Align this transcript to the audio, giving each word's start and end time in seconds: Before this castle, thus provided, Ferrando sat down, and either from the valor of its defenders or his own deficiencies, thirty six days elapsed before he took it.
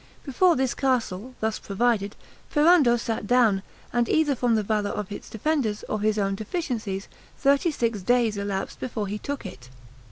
Before 0.25 0.55
this 0.55 0.73
castle, 0.73 1.35
thus 1.41 1.59
provided, 1.59 2.15
Ferrando 2.49 2.97
sat 2.97 3.27
down, 3.27 3.61
and 3.93 4.09
either 4.09 4.35
from 4.35 4.55
the 4.55 4.63
valor 4.63 4.89
of 4.89 5.11
its 5.11 5.29
defenders 5.29 5.83
or 5.87 6.01
his 6.01 6.17
own 6.17 6.33
deficiencies, 6.33 7.07
thirty 7.37 7.69
six 7.69 8.01
days 8.01 8.35
elapsed 8.35 8.79
before 8.79 9.05
he 9.05 9.19
took 9.19 9.45
it. 9.45 9.69